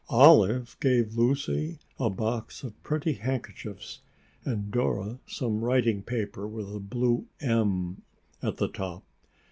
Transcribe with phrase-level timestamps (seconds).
[0.09, 4.01] Olive gave Lucy a box of pretty handkerchiefs
[4.43, 8.01] and Dora some writing paper with a blue M
[8.41, 9.03] at the top.